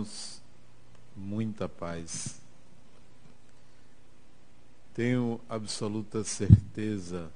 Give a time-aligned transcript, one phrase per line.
[0.00, 0.42] irmãos,
[1.16, 2.40] muita paz.
[4.94, 7.30] Tenho absoluta certeza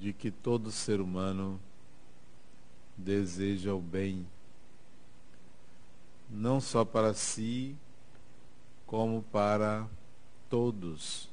[0.00, 1.60] de que todo ser humano
[2.96, 4.26] deseja o bem,
[6.30, 7.76] não só para si,
[8.86, 9.86] como para
[10.48, 11.28] todos.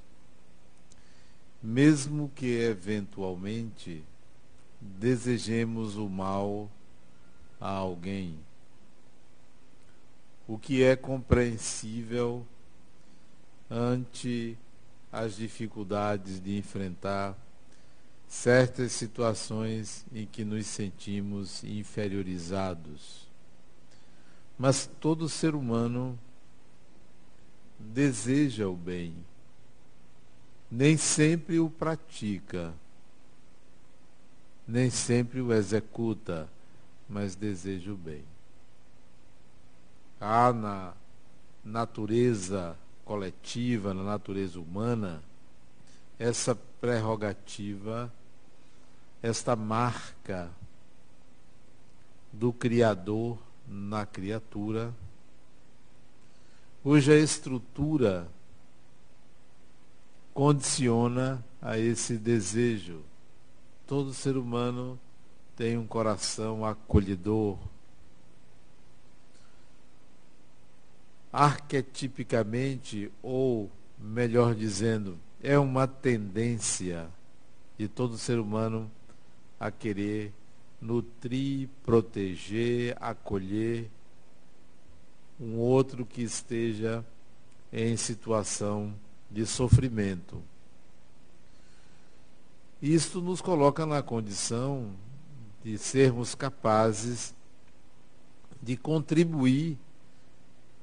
[1.62, 4.04] Mesmo que eventualmente
[4.80, 6.70] desejemos o mal
[7.60, 8.40] a alguém
[10.52, 12.46] o que é compreensível
[13.70, 14.58] ante
[15.10, 17.38] as dificuldades de enfrentar
[18.28, 23.30] certas situações em que nos sentimos inferiorizados.
[24.60, 26.20] Mas todo ser humano
[27.80, 29.16] deseja o bem,
[30.70, 32.74] nem sempre o pratica,
[34.68, 36.50] nem sempre o executa,
[37.08, 38.31] mas deseja o bem
[40.22, 40.94] há na
[41.66, 45.24] natureza coletiva, na natureza humana,
[46.20, 48.14] essa prerrogativa,
[49.22, 50.50] esta marca
[52.32, 54.94] do Criador na criatura,
[56.84, 58.28] cuja estrutura
[60.34, 63.02] condiciona a esse desejo.
[63.86, 65.00] Todo ser humano
[65.56, 67.58] tem um coração acolhedor,
[71.32, 77.08] arquetipicamente, ou melhor dizendo, é uma tendência
[77.78, 78.92] de todo ser humano
[79.60, 80.34] a querer
[80.82, 83.90] nutrir, proteger, acolher
[85.40, 87.06] um outro que esteja
[87.72, 88.94] em situação
[89.30, 90.42] de sofrimento.
[92.82, 94.92] Isto nos coloca na condição
[95.64, 97.34] de sermos capazes
[98.62, 99.78] de contribuir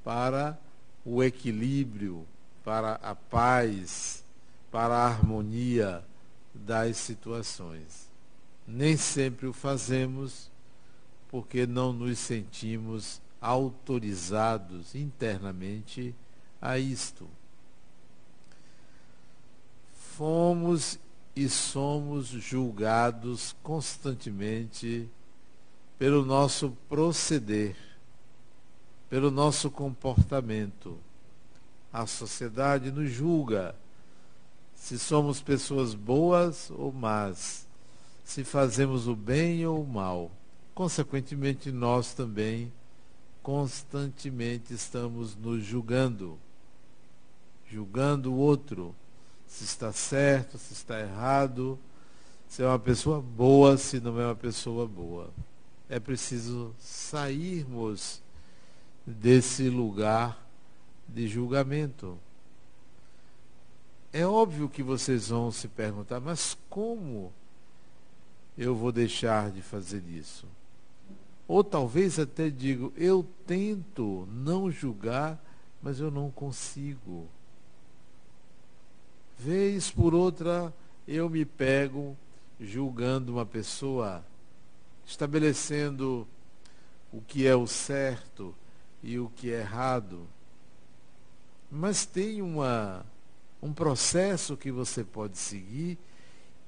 [0.04, 0.58] para
[1.04, 2.26] o equilíbrio,
[2.64, 4.24] para a paz,
[4.70, 6.04] para a harmonia
[6.54, 8.08] das situações.
[8.66, 10.50] Nem sempre o fazemos
[11.30, 16.14] porque não nos sentimos autorizados internamente
[16.60, 17.28] a isto.
[20.16, 20.98] Fomos
[21.34, 25.08] e somos julgados constantemente
[25.98, 27.87] pelo nosso proceder
[29.08, 30.98] pelo nosso comportamento.
[31.92, 33.74] A sociedade nos julga
[34.74, 37.66] se somos pessoas boas ou más,
[38.24, 40.30] se fazemos o bem ou o mal.
[40.74, 42.72] Consequentemente, nós também
[43.42, 46.38] constantemente estamos nos julgando,
[47.68, 48.94] julgando o outro,
[49.46, 51.78] se está certo, se está errado,
[52.46, 55.30] se é uma pessoa boa, se não é uma pessoa boa.
[55.88, 58.22] É preciso sairmos
[59.08, 60.46] desse lugar
[61.08, 62.18] de julgamento.
[64.12, 67.32] É óbvio que vocês vão se perguntar, mas como
[68.56, 70.46] eu vou deixar de fazer isso?
[71.46, 75.42] Ou talvez até digo, eu tento não julgar,
[75.82, 77.26] mas eu não consigo.
[79.38, 80.72] Vez por outra,
[81.06, 82.16] eu me pego
[82.60, 84.22] julgando uma pessoa,
[85.06, 86.26] estabelecendo
[87.12, 88.54] o que é o certo,
[89.02, 90.26] e o que é errado.
[91.70, 93.04] Mas tem uma,
[93.62, 95.98] um processo que você pode seguir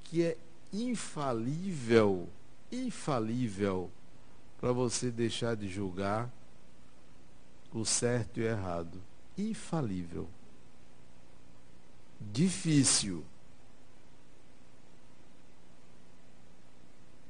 [0.04, 0.36] que é
[0.72, 2.28] infalível,
[2.70, 3.90] infalível,
[4.60, 6.30] para você deixar de julgar
[7.72, 9.00] o certo e o errado.
[9.38, 10.28] Infalível.
[12.20, 13.24] Difícil.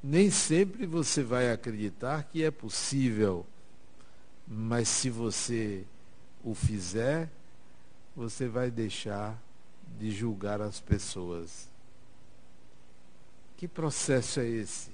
[0.03, 3.47] Nem sempre você vai acreditar que é possível
[4.53, 5.85] mas se você
[6.43, 7.31] o fizer,
[8.17, 9.41] você vai deixar
[9.97, 11.69] de julgar as pessoas.
[13.57, 14.91] Que processo é esse?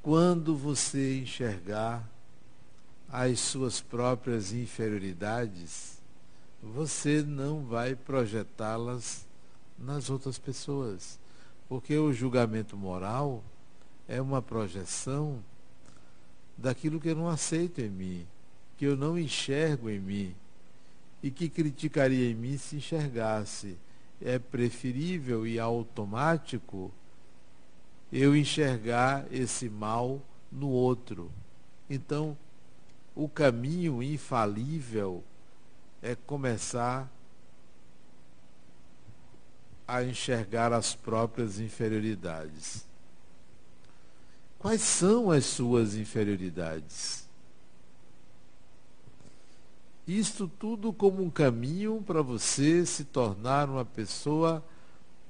[0.00, 2.08] Quando você enxergar
[3.08, 5.98] as suas próprias inferioridades,
[6.62, 9.26] você não vai projetá-las
[9.76, 11.18] nas outras pessoas.
[11.68, 13.42] Porque o julgamento moral
[14.06, 15.42] é uma projeção
[16.56, 18.26] daquilo que eu não aceito em mim,
[18.76, 20.34] que eu não enxergo em mim
[21.22, 23.76] e que criticaria em mim se enxergasse.
[24.20, 26.92] É preferível e automático
[28.12, 30.20] eu enxergar esse mal
[30.50, 31.30] no outro.
[31.88, 32.36] Então,
[33.14, 35.24] o caminho infalível
[36.02, 37.10] é começar
[39.86, 42.86] a enxergar as próprias inferioridades.
[44.62, 47.26] Quais são as suas inferioridades?
[50.06, 54.64] Isto tudo como um caminho para você se tornar uma pessoa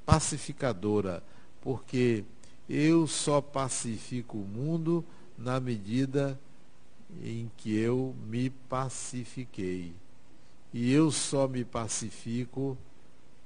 [0.05, 1.23] pacificadora,
[1.63, 2.25] porque
[2.69, 5.03] eu só pacifico o mundo
[5.39, 6.39] na medida
[7.25, 9.95] em que eu me pacifiquei.
[10.75, 12.77] E eu só me pacifico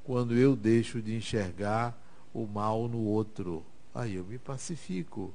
[0.03, 1.97] quando eu deixo de enxergar
[2.35, 3.65] o mal no outro.
[3.95, 5.33] Aí eu me pacifico.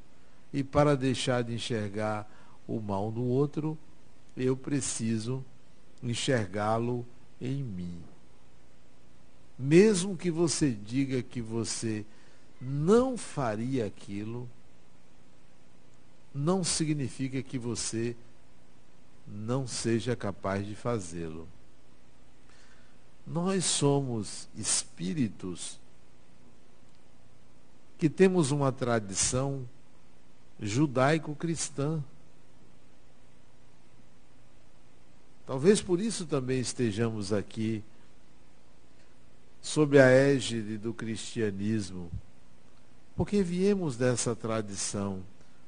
[0.53, 2.29] E para deixar de enxergar
[2.67, 3.77] o mal no outro,
[4.35, 5.43] eu preciso
[6.03, 7.05] enxergá-lo
[7.39, 8.01] em mim.
[9.57, 12.05] Mesmo que você diga que você
[12.59, 14.49] não faria aquilo,
[16.33, 18.15] não significa que você
[19.27, 21.47] não seja capaz de fazê-lo.
[23.25, 25.79] Nós somos espíritos
[27.97, 29.67] que temos uma tradição
[30.61, 32.03] judaico-cristã.
[35.45, 37.83] Talvez por isso também estejamos aqui
[39.61, 42.09] sob a égide do cristianismo,
[43.15, 45.19] porque viemos dessa tradição.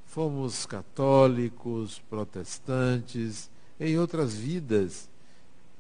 [0.06, 3.50] Fomos católicos, protestantes,
[3.80, 5.10] em outras vidas.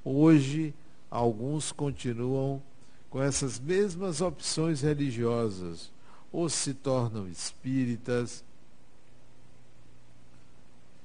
[0.04, 0.74] Hoje,
[1.10, 2.62] alguns continuam
[3.10, 5.92] com essas mesmas opções religiosas,
[6.32, 8.44] ou se tornam espíritas.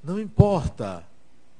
[0.02, 1.06] Não importa.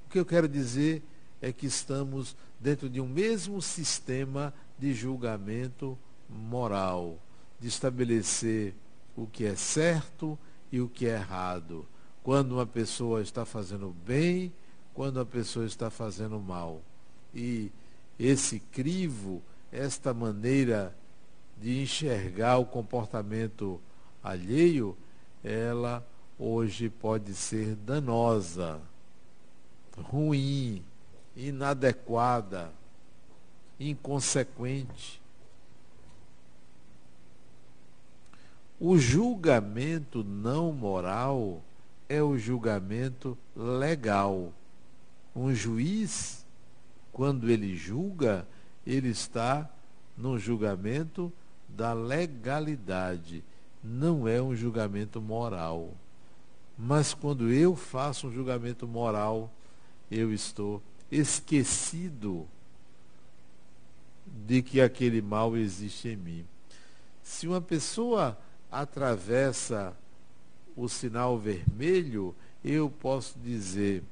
[0.07, 1.03] O que eu quero dizer
[1.41, 5.99] é que estamos dentro de um mesmo sistema de julgamento
[6.29, 7.19] moral,
[7.61, 8.75] de estabelecer
[9.17, 10.39] o que é certo
[10.71, 11.87] e o que é errado.
[12.23, 14.53] Quando uma pessoa está fazendo bem,
[14.95, 16.81] quando a pessoa está fazendo mal.
[17.35, 17.71] E
[18.19, 20.97] esse crivo, esta maneira
[21.61, 23.81] de enxergar o comportamento
[24.23, 24.97] alheio,
[25.43, 26.07] ela
[26.39, 28.81] hoje pode ser danosa,
[29.97, 30.85] ruim,
[31.37, 32.73] inadequada,
[33.81, 35.21] inconsequente.
[38.81, 41.61] O julgamento não moral
[42.09, 44.53] é o julgamento legal.
[45.35, 46.47] Um juiz,
[47.13, 48.47] quando ele julga,
[48.87, 49.69] ele está
[50.17, 51.33] no julgamento
[51.69, 53.45] da legalidade,
[53.83, 55.93] não é um julgamento moral.
[56.79, 59.53] Mas quando eu faço um julgamento moral,
[60.09, 60.81] eu estou
[61.11, 62.47] esquecido
[64.47, 66.47] de que aquele mal existe em mim.
[67.21, 68.39] Se uma pessoa
[68.71, 69.97] atravessa
[70.77, 72.33] o sinal vermelho,
[72.65, 74.05] eu posso dizer: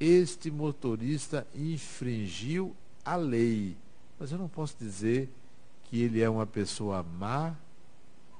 [0.00, 2.74] este motorista infringiu
[3.04, 3.76] a lei.
[4.18, 5.30] Mas eu não posso dizer
[5.84, 7.54] que ele é uma pessoa má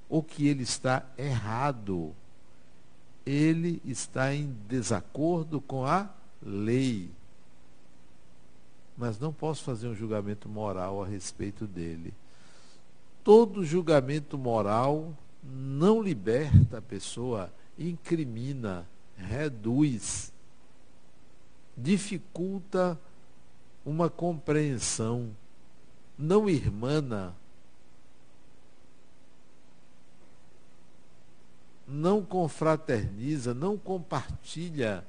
[0.08, 2.14] ou que ele está errado.
[3.28, 6.08] Ele está em desacordo com a
[6.42, 7.10] lei
[8.98, 12.12] mas não posso fazer um julgamento moral a respeito dele.
[13.22, 20.32] Todo julgamento moral não liberta a pessoa, incrimina, reduz,
[21.76, 22.99] dificulta
[23.87, 25.30] uma compreensão,
[26.18, 27.37] não irmana,
[31.88, 35.04] não confraterniza, não compartilha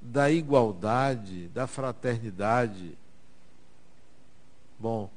[0.00, 2.96] da igualdade, da fraternidade.
[4.78, 5.10] Bom,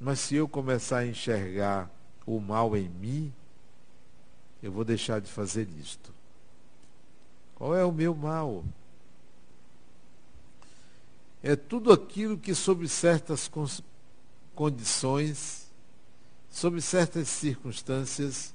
[0.00, 1.90] mas se eu começar a enxergar
[2.24, 3.32] o mal em mim,
[4.62, 6.14] eu vou deixar de fazer isto.
[7.56, 8.64] Qual é o meu mal?
[11.42, 13.50] É tudo aquilo que, sob certas
[14.54, 15.70] condições,
[16.50, 18.54] sob certas circunstâncias,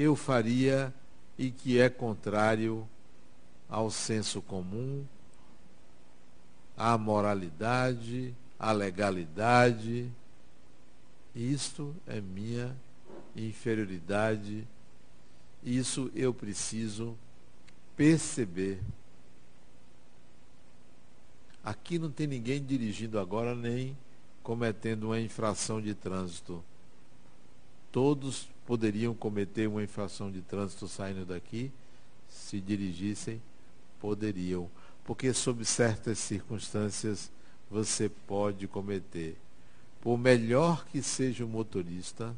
[0.00, 0.94] eu faria
[1.36, 2.88] e que é contrário
[3.68, 5.04] ao senso comum,
[6.76, 10.08] à moralidade, à legalidade.
[11.34, 12.76] Isto é minha
[13.34, 14.64] inferioridade.
[15.64, 17.18] Isso eu preciso
[17.96, 18.80] perceber.
[21.64, 23.98] Aqui não tem ninguém dirigindo agora nem
[24.44, 26.62] cometendo uma infração de trânsito.
[27.90, 31.72] Todos poderiam cometer uma infração de trânsito saindo daqui
[32.28, 33.40] se dirigissem
[33.98, 34.68] poderiam,
[35.06, 37.30] porque sob certas circunstâncias
[37.70, 39.38] você pode cometer.
[40.02, 42.36] Por melhor que seja o motorista,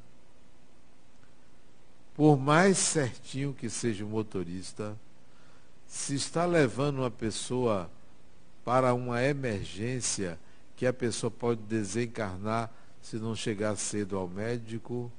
[2.15, 4.97] por mais certinho que seja o motorista,
[5.85, 7.91] se está levando uma pessoa
[8.65, 10.39] para uma emergência
[10.77, 12.71] que a pessoa pode desencarnar
[13.03, 15.11] se não chegar cedo ao médico,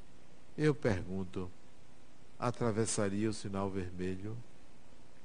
[0.62, 1.50] eu pergunto,
[2.38, 4.38] atravessaria o sinal vermelho?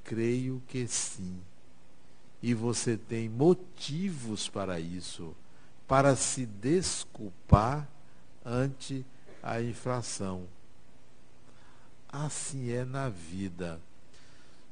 [0.02, 1.38] Creio que sim.
[2.42, 5.36] E você tem motivos para isso,
[5.86, 7.86] para se desculpar
[8.42, 9.04] ante
[9.42, 10.46] a infração.
[12.08, 13.78] Assim é na vida.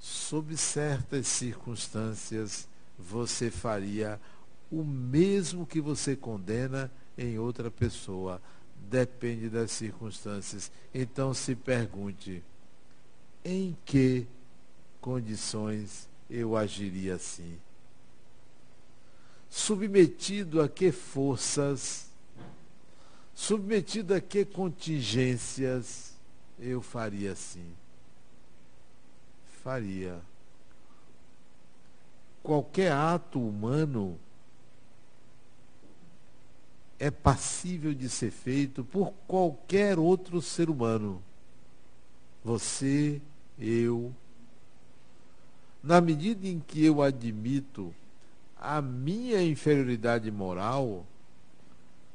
[0.01, 2.67] Sob certas circunstâncias,
[2.99, 4.19] você faria
[4.71, 8.41] o mesmo que você condena em outra pessoa.
[8.95, 10.71] Depende das circunstâncias.
[10.95, 12.45] Então se pergunte:
[13.45, 14.25] em que
[15.01, 17.59] condições eu agiria assim?
[19.51, 22.09] Submetido a que forças,
[23.35, 26.15] submetido a que contingências
[26.57, 27.75] eu faria assim?
[29.65, 30.23] Faria.
[32.45, 34.17] Qualquer ato humano
[36.99, 41.23] é passível de ser feito por qualquer outro ser humano.
[42.45, 43.21] Você,
[43.59, 44.15] eu.
[45.83, 47.95] Na medida em que eu admito
[48.57, 51.05] a minha inferioridade moral,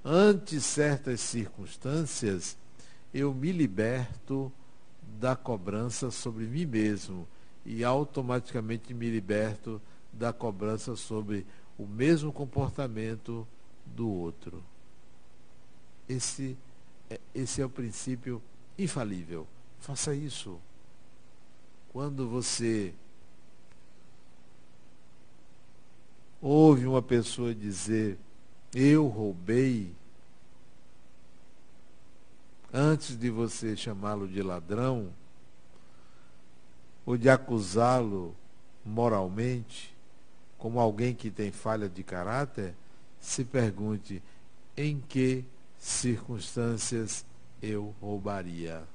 [0.04, 2.58] ante certas circunstâncias,
[3.14, 4.52] eu me liberto
[5.20, 7.28] da cobrança sobre mim mesmo
[7.66, 9.82] e automaticamente me liberto
[10.12, 11.46] da cobrança sobre
[11.78, 13.48] o mesmo comportamento
[13.96, 14.64] do outro.
[16.08, 16.58] Esse
[17.10, 18.42] é, esse é o princípio
[18.78, 19.48] infalível.
[19.80, 20.60] Faça isso.
[21.92, 22.94] Quando você
[26.42, 28.18] ouve uma pessoa dizer,
[28.74, 29.92] eu roubei,
[32.72, 35.12] antes de você chamá-lo de ladrão,
[37.06, 38.36] ou de acusá-lo
[38.86, 39.96] moralmente,
[40.60, 42.76] como alguém que tem falha de caráter,
[43.20, 44.22] se pergunte
[44.76, 45.44] em que
[45.78, 47.26] circunstâncias
[47.62, 48.88] eu roubaria.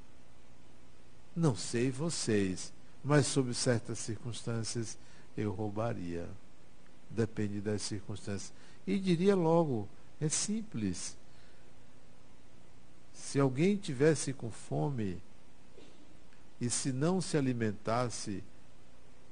[1.37, 4.97] Não sei vocês, mas sob certas circunstâncias
[5.37, 6.29] eu roubaria.
[7.11, 8.53] Depende das circunstâncias.
[8.87, 9.89] E diria logo,
[10.21, 11.17] é simples.
[13.13, 15.21] Se alguém tivesse com fome
[16.61, 18.43] e se não se alimentasse,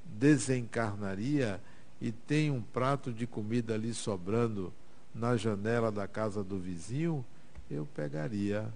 [0.04, 1.60] desencarnaria
[2.00, 4.72] e tem um prato de comida ali sobrando
[5.14, 7.24] na janela da casa do vizinho,
[7.70, 8.68] eu pegaria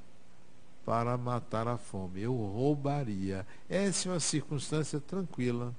[0.84, 2.22] para matar a fome.
[2.22, 3.46] Eu roubaria.
[3.68, 5.74] Essa é uma circunstância tranquila.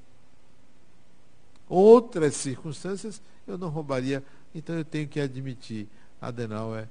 [1.69, 4.23] Outras circunstâncias eu não roubaria.
[4.53, 5.87] Então eu tenho que admitir,
[6.21, 6.87] Adenauer,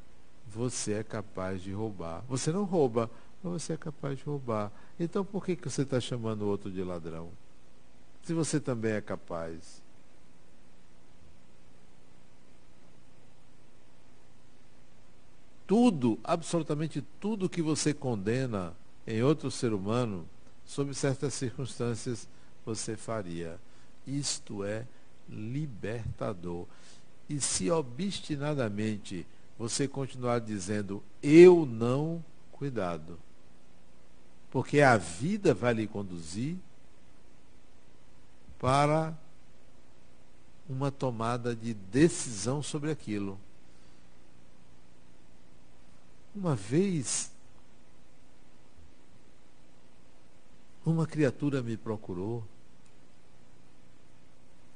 [0.47, 2.23] você é capaz de roubar.
[2.29, 3.11] Você não rouba,
[3.43, 4.73] mas você é capaz de roubar.
[4.99, 7.29] Então por que, que você está chamando o outro de ladrão?
[8.23, 9.83] Se você também é capaz.
[15.67, 18.75] Tudo, absolutamente tudo que você condena
[19.07, 20.27] em outro ser humano,
[20.65, 22.29] sob certas circunstâncias,
[22.65, 23.59] você faria.
[24.07, 24.87] Isto é
[25.29, 26.67] libertador.
[27.29, 29.27] E se obstinadamente
[29.59, 33.19] você continuar dizendo eu não, cuidado.
[34.51, 36.57] Porque a vida vai lhe conduzir
[38.59, 39.17] para
[40.69, 43.39] uma tomada de decisão sobre aquilo.
[46.37, 47.33] Uma vez,
[50.85, 52.47] uma criatura me procurou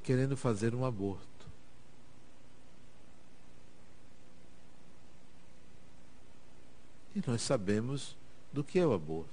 [0.02, 1.28] querendo fazer um aborto.
[7.14, 8.16] E nós sabemos
[8.50, 9.28] do que é o aborto.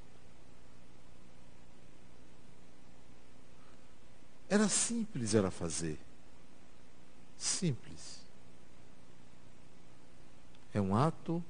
[4.49, 5.97] Era simples ela fazer.
[7.37, 8.19] Simples.
[10.73, 11.41] É um ato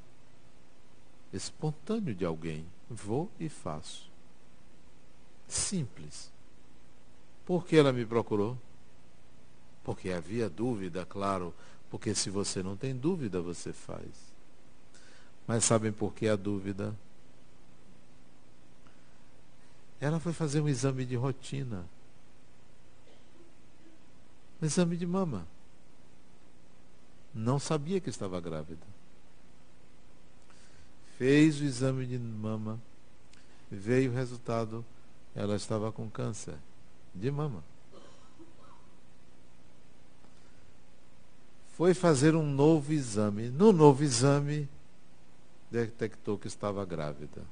[1.32, 2.66] espontâneo de alguém.
[2.90, 4.10] Vou e faço.
[5.48, 6.32] Simples.
[7.46, 8.58] Por que ela me procurou?
[9.84, 11.54] Porque havia dúvida, claro.
[11.90, 14.34] Porque se você não tem dúvida, você faz.
[15.46, 16.94] Mas sabem por que a dúvida?
[20.00, 21.86] Ela foi fazer um exame de rotina.
[24.62, 25.48] Um exame de mama.
[27.34, 28.97] Não sabia que estava grávida
[31.18, 32.80] fez o exame de mama,
[33.70, 34.86] veio o resultado,
[35.36, 36.56] ela estava com câncer
[37.14, 37.64] de mama.
[41.74, 43.50] Foi fazer um novo exame.
[43.50, 44.68] No novo exame,
[45.70, 47.44] detectou que estava grávida.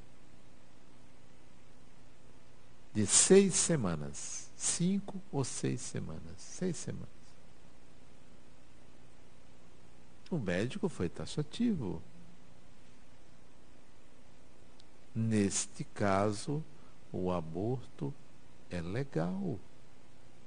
[2.92, 4.50] De seis semanas.
[4.56, 6.38] Cinco ou seis semanas.
[6.38, 7.10] Seis semanas.
[10.32, 12.02] O médico foi taxativo.
[15.16, 16.62] Neste caso,
[17.12, 18.14] o aborto
[18.70, 19.58] é legal.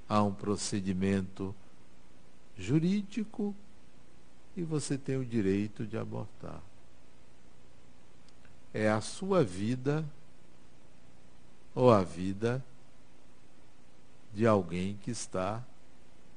[0.07, 1.55] Há um procedimento
[2.55, 3.55] jurídico
[4.55, 6.61] e você tem o direito de abortar.
[8.73, 10.05] É a sua vida
[11.73, 12.63] ou a vida
[14.33, 15.63] de alguém que está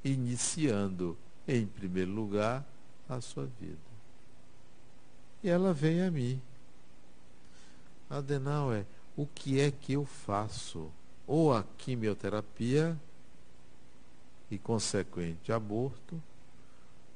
[0.03, 2.65] iniciando, em primeiro lugar,
[3.07, 3.77] a sua vida.
[5.43, 6.41] E ela vem a mim.
[8.13, 8.85] Adenauer,
[9.17, 10.91] o que é que eu faço?
[11.25, 12.95] Ou a quimioterapia
[14.51, 16.21] e consequente aborto,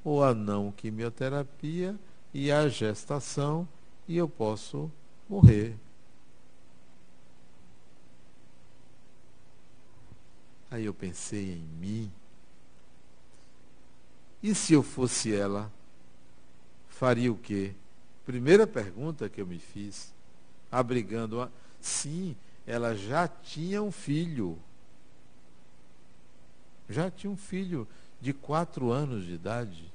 [0.04, 1.96] ou a não quimioterapia
[2.34, 3.68] e a gestação,
[4.08, 4.92] e eu posso
[5.30, 5.76] morrer.
[10.72, 12.12] Aí eu pensei em mim.
[14.42, 15.72] E se eu fosse ela,
[16.88, 17.74] faria o quê?
[18.26, 20.14] Primeira pergunta que eu me fiz,
[20.72, 21.50] abrigando a.
[21.80, 24.58] Sim, ela já tinha um filho.
[26.90, 27.88] Já tinha um filho
[28.20, 29.92] de quatro anos de idade.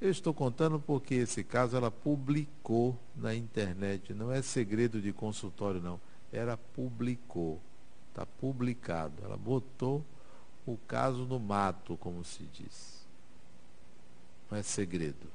[0.00, 4.12] Eu estou contando porque esse caso ela publicou na internet.
[4.12, 6.00] Não é segredo de consultório, não.
[6.32, 7.60] Ela publicou.
[8.10, 9.14] Está publicado.
[9.22, 10.04] Ela botou
[10.66, 13.06] o caso no mato, como se diz.
[14.50, 15.28] Não é segredo.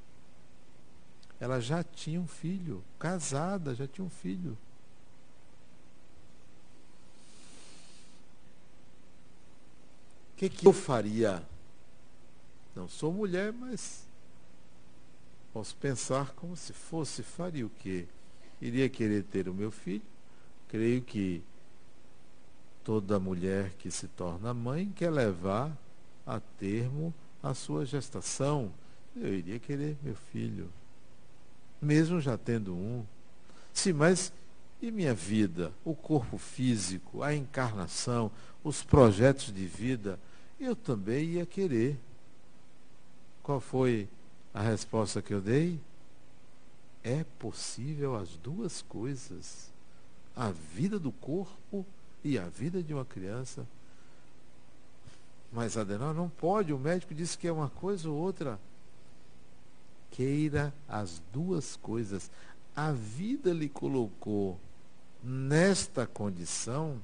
[1.40, 4.56] Ela já tinha um filho, casada, já tinha um filho.
[10.32, 11.42] O que, que eu faria?
[12.74, 14.06] Não sou mulher, mas
[15.52, 18.06] posso pensar como se fosse, faria o quê?
[18.60, 20.02] Iria querer ter o meu filho?
[20.68, 21.42] Creio que
[22.84, 25.76] toda mulher que se torna mãe quer levar
[26.26, 28.72] a termo a sua gestação.
[29.16, 30.70] Eu iria querer meu filho,
[31.80, 33.04] mesmo já tendo um.
[33.72, 34.32] Sim, mas
[34.80, 38.30] e minha vida, o corpo físico, a encarnação,
[38.62, 40.18] os projetos de vida,
[40.60, 41.98] eu também ia querer.
[43.42, 44.08] Qual foi
[44.54, 45.80] a resposta que eu dei?
[47.02, 49.70] É possível as duas coisas.
[50.36, 51.84] A vida do corpo
[52.22, 53.66] e a vida de uma criança.
[55.52, 58.60] Mas Adenal não pode, o médico disse que é uma coisa ou outra.
[60.10, 62.30] Queira as duas coisas.
[62.74, 64.58] A vida lhe colocou
[65.22, 67.00] nesta condição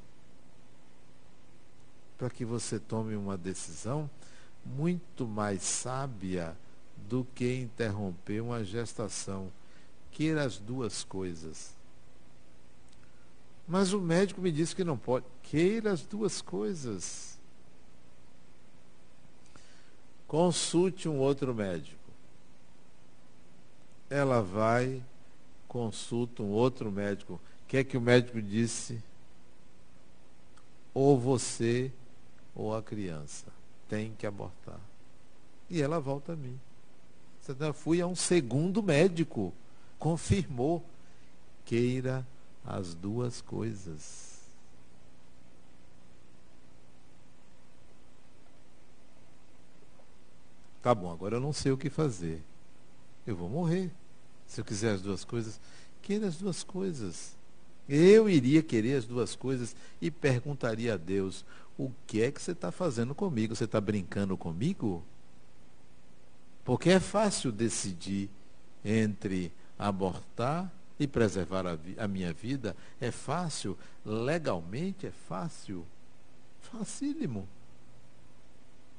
[2.17, 4.09] para que você tome uma decisão
[4.65, 6.57] muito mais sábia
[7.09, 9.53] do que interromper uma gestação.
[10.11, 11.75] Queira as duas coisas.
[13.67, 15.27] Mas o médico me disse que não pode.
[15.43, 17.39] Queira as duas coisas.
[20.27, 22.04] Consulte um outro médico.
[24.15, 25.03] Ela vai,
[25.67, 27.33] consulta um outro médico.
[27.33, 29.03] O que é que o médico disse?
[30.95, 31.91] Ou você
[32.55, 33.47] ou a criança
[33.89, 34.79] tem que abortar.
[35.69, 36.61] E ela volta a mim.
[37.59, 39.53] Eu fui a um segundo médico,
[39.99, 40.85] confirmou.
[41.65, 42.25] Queira
[42.65, 44.39] as duas coisas.
[50.81, 52.41] Tá bom, agora eu não sei o que fazer.
[53.27, 53.91] Eu vou morrer.
[54.47, 55.61] Se eu quiser as duas coisas,
[56.03, 57.37] queira as duas coisas.
[57.89, 61.45] Eu iria querer as duas coisas e perguntaria a Deus:
[61.77, 63.55] o que é que você está fazendo comigo?
[63.55, 65.03] Você está brincando comigo?
[66.65, 68.31] Porque é fácil decidir
[68.85, 75.85] entre abortar e preservar a, a, minha vida é fácil, legalmente é fácil,
[76.61, 77.49] facílimo.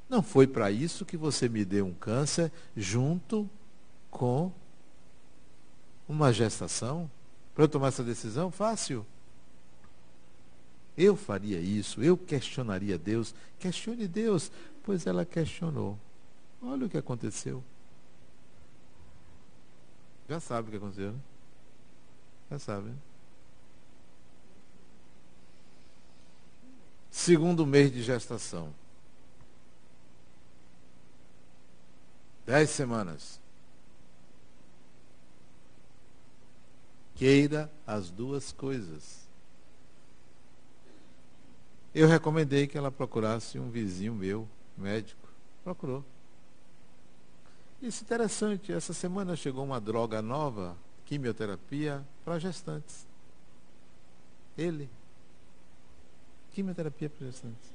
[0.10, 3.50] Não foi para isso que você me deu um câncer junto
[4.12, 4.52] com
[6.08, 7.10] uma gestação?
[7.54, 8.52] Para eu tomar essa decisão?
[8.52, 9.06] Fácil.
[10.98, 13.36] Eu faria isso, eu questionaria Deus.
[13.60, 14.52] Questione Deus,
[14.84, 16.00] pois ela questionou.
[16.62, 17.64] Olha o que aconteceu.
[20.28, 21.20] Já sabe o que aconteceu, né?
[22.50, 22.90] Já sabe.
[22.90, 22.96] Né?
[27.12, 28.74] Segundo mês de gestação.
[32.46, 33.40] Dez semanas.
[37.16, 39.26] Queira as duas coisas.
[41.94, 44.48] Eu recomendei que ela procurasse um vizinho meu,
[44.78, 45.30] médico.
[45.64, 46.04] Procurou.
[47.82, 48.74] Isso é interessante.
[48.74, 50.76] Essa semana chegou uma droga nova
[51.06, 53.08] quimioterapia para gestantes.
[54.58, 54.90] Ele.
[56.52, 57.74] Quimioterapia para gestantes.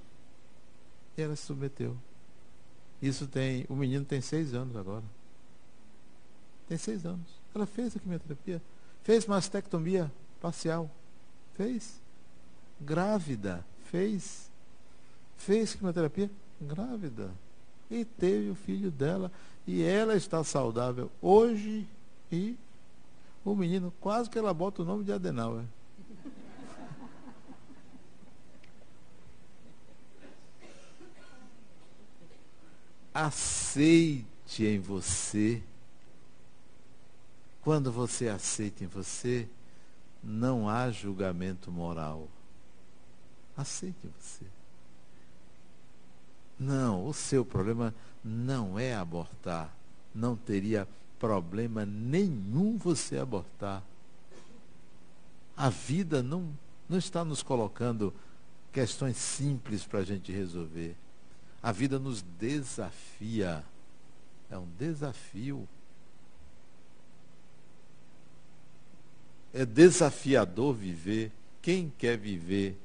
[1.16, 1.96] E ela se submeteu.
[3.00, 3.64] Isso tem.
[3.68, 5.04] O menino tem seis anos agora.
[6.68, 7.40] Tem seis anos.
[7.54, 8.60] Ela fez a quimioterapia.
[9.02, 10.10] Fez mastectomia
[10.40, 10.90] parcial.
[11.54, 12.00] Fez.
[12.80, 13.64] Grávida.
[13.84, 14.50] Fez.
[15.36, 16.30] Fez quimioterapia.
[16.60, 17.30] Grávida.
[17.90, 19.32] E teve o filho dela.
[19.66, 21.88] E ela está saudável hoje.
[22.30, 22.56] E
[23.44, 25.64] o menino, quase que ela bota o nome de Adenauer.
[33.12, 35.62] Aceite em você.
[37.62, 39.48] Quando você aceita em você,
[40.22, 42.28] não há julgamento moral.
[43.56, 44.44] Aceite você.
[46.58, 49.74] Não, o seu problema não é abortar.
[50.14, 50.86] Não teria
[51.18, 53.82] problema nenhum você abortar.
[55.56, 56.48] A vida não,
[56.88, 58.14] não está nos colocando
[58.72, 60.96] questões simples para a gente resolver.
[61.62, 63.62] A vida nos desafia.
[64.50, 65.68] É um desafio.
[69.52, 71.32] É desafiador viver.
[71.60, 72.76] Quem quer viver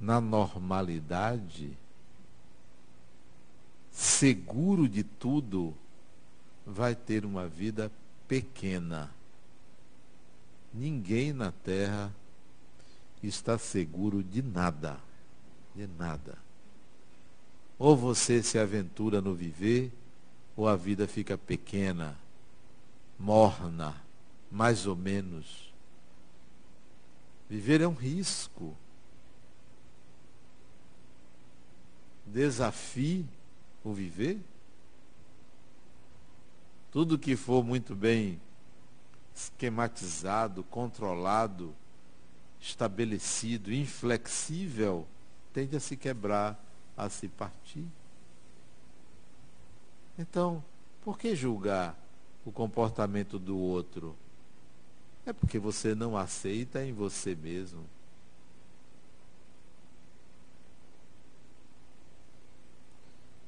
[0.00, 1.76] na normalidade,
[3.92, 5.74] seguro de tudo,
[6.66, 7.92] vai ter uma vida
[8.26, 9.12] pequena.
[10.72, 12.12] Ninguém na terra
[13.22, 14.98] está seguro de nada.
[15.74, 16.38] De nada.
[17.78, 19.92] Ou você se aventura no viver,
[20.56, 22.18] ou a vida fica pequena,
[23.18, 23.94] morna,
[24.50, 25.72] mais ou menos.
[27.48, 28.76] Viver é um risco.
[32.26, 33.26] Desafie
[33.84, 34.40] o viver.
[36.90, 38.40] Tudo que for muito bem
[39.34, 41.74] esquematizado, controlado,
[42.60, 45.06] estabelecido, inflexível,
[45.52, 46.62] tende a se quebrar
[46.96, 47.86] a se partir.
[50.18, 50.62] Então,
[51.02, 51.96] por que julgar
[52.44, 54.14] o comportamento do outro?
[55.26, 57.84] É porque você não aceita em você mesmo.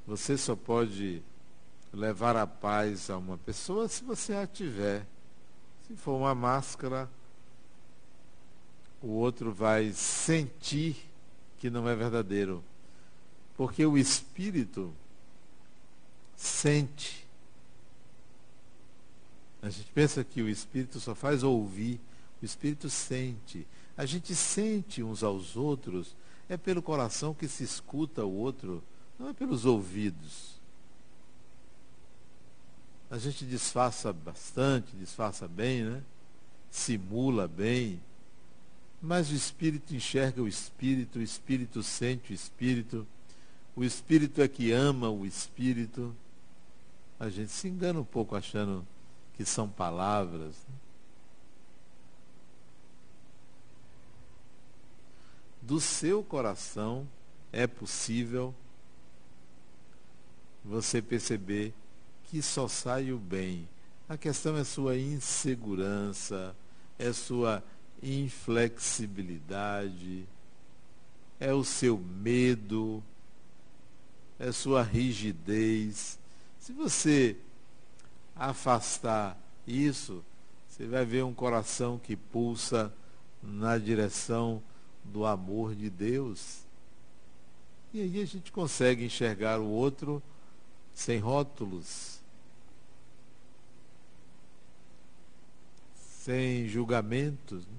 [0.07, 1.23] Você só pode
[1.93, 5.07] levar a paz a uma pessoa se você a tiver.
[5.87, 7.09] Se for uma máscara,
[9.01, 11.09] o outro vai sentir
[11.59, 12.63] que não é verdadeiro.
[13.57, 14.93] Porque o espírito
[16.37, 17.22] sente.
[19.63, 22.01] A gente pensa que o espírito só faz ouvir,
[22.43, 23.65] o espírito sente.
[23.97, 26.17] A gente sente uns aos outros,
[26.49, 28.83] é pelo coração que se escuta o outro,
[29.17, 30.61] não é pelos ouvidos.
[33.09, 36.03] A gente disfarça bastante, disfarça bem, né?
[36.71, 38.01] Simula bem.
[39.01, 43.07] Mas o espírito enxerga o espírito, o espírito sente o espírito.
[43.77, 46.15] O espírito é que ama o espírito.
[47.21, 48.85] A gente se engana um pouco achando
[49.37, 50.57] que são palavras.
[55.61, 57.07] Do seu coração
[57.53, 58.55] é possível
[60.65, 61.75] você perceber
[62.25, 63.69] que só sai o bem.
[64.09, 66.57] A questão é sua insegurança,
[66.99, 67.63] é sua
[68.03, 70.27] inflexibilidade,
[71.39, 73.05] é o seu medo,
[74.39, 76.19] é sua rigidez.
[76.59, 77.37] Se você
[78.35, 80.25] afastar isso,
[80.69, 82.93] você vai ver um coração que pulsa
[83.43, 84.63] na direção
[85.05, 86.63] do amor de Deus.
[87.93, 90.23] E aí a gente consegue enxergar o outro
[90.95, 92.21] sem rótulos,
[95.95, 97.79] sem julgamentos, né?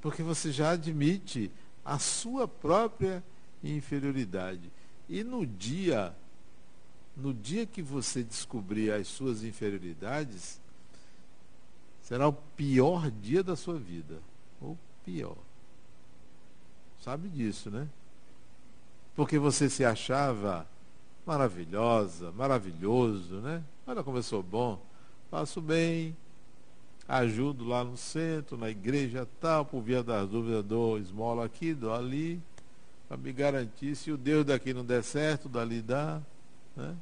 [0.00, 1.50] porque você já admite
[1.84, 3.22] a sua própria
[3.62, 4.70] inferioridade.
[5.08, 6.14] E no dia,
[7.20, 10.60] no dia que você descobrir as suas inferioridades,
[12.02, 14.18] será o pior dia da sua vida.
[14.60, 15.36] O pior.
[17.00, 17.88] Sabe disso, né?
[19.14, 20.66] Porque você se achava
[21.26, 23.62] maravilhosa, maravilhoso, né?
[23.86, 24.80] Olha como eu sou bom,
[25.30, 26.16] faço bem,
[27.06, 31.92] ajudo lá no centro, na igreja tal, por via das dúvidas, dou esmola aqui, dou
[31.94, 32.40] ali
[33.08, 36.22] para me garantir, se o Deus daqui não der certo, dali dá.
[36.76, 36.94] Né?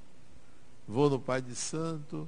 [0.89, 2.27] Vou no Pai de Santo,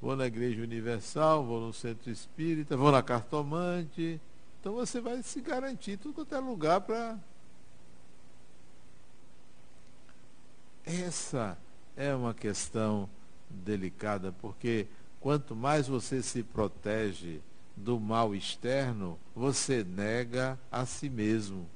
[0.00, 4.20] vou na Igreja Universal, vou no Centro Espírita, vou na Cartomante.
[4.60, 7.18] Então você vai se garantir tudo quanto é lugar para.
[10.84, 11.56] Essa
[11.96, 13.08] é uma questão
[13.48, 14.86] delicada, porque
[15.18, 17.40] quanto mais você se protege
[17.74, 21.66] do mal externo, você nega a si mesmo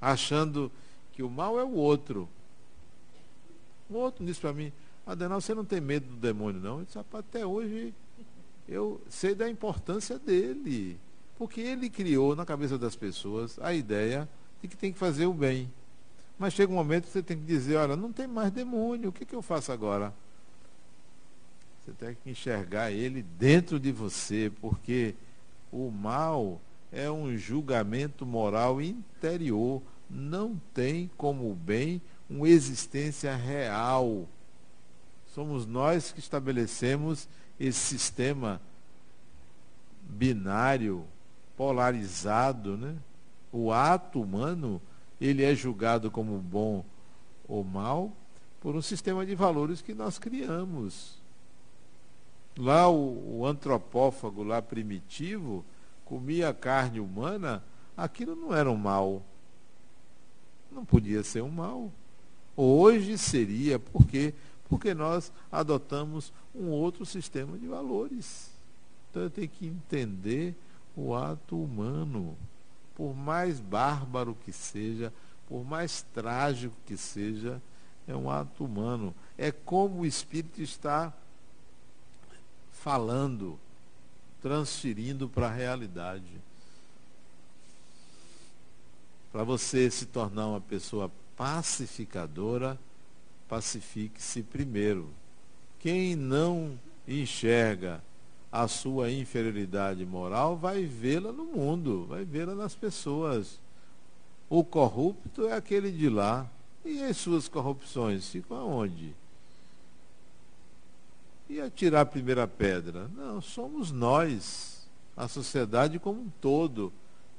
[0.00, 0.70] achando
[1.12, 2.28] que o mal é o outro.
[3.88, 4.72] O outro disse para mim,
[5.08, 6.84] Adenal, você não tem medo do demônio, não?
[6.84, 7.94] Disse, até hoje
[8.68, 11.00] eu sei da importância dele.
[11.38, 14.28] Porque ele criou na cabeça das pessoas a ideia
[14.60, 15.72] de que tem que fazer o bem.
[16.38, 19.12] Mas chega um momento que você tem que dizer, olha, não tem mais demônio, o
[19.12, 20.12] que, que eu faço agora?
[21.80, 25.14] Você tem que enxergar ele dentro de você, porque
[25.72, 26.60] o mal
[26.92, 29.80] é um julgamento moral interior.
[30.10, 34.28] Não tem como o bem uma existência real.
[35.38, 37.28] Somos nós que estabelecemos
[37.60, 38.60] esse sistema
[40.02, 41.04] binário,
[41.56, 42.96] polarizado, né?
[43.52, 44.82] O ato humano,
[45.20, 46.84] ele é julgado como bom
[47.46, 48.10] ou mal
[48.60, 51.18] por um sistema de valores que nós criamos.
[52.56, 55.64] Lá o, o antropófago lá primitivo
[56.04, 57.62] comia carne humana,
[57.96, 59.22] aquilo não era um mal.
[60.68, 61.92] Não podia ser um mal.
[62.56, 64.34] Hoje seria, por quê?
[64.68, 68.50] Porque nós adotamos um outro sistema de valores.
[69.10, 70.54] Então eu tenho que entender
[70.96, 72.36] o ato humano.
[72.94, 75.12] Por mais bárbaro que seja,
[75.48, 77.62] por mais trágico que seja,
[78.06, 79.14] é um ato humano.
[79.36, 81.12] É como o Espírito está
[82.72, 83.58] falando,
[84.42, 86.40] transferindo para a realidade.
[89.30, 92.78] Para você se tornar uma pessoa pacificadora,
[93.48, 95.08] pacifique-se primeiro.
[95.78, 98.02] Quem não enxerga
[98.50, 103.58] a sua inferioridade moral vai vê-la no mundo, vai vê-la nas pessoas.
[104.48, 106.50] O corrupto é aquele de lá.
[106.84, 109.14] E as suas corrupções ficam aonde?
[111.48, 113.08] e atirar a primeira pedra.
[113.16, 116.92] Não, somos nós, a sociedade como um todo.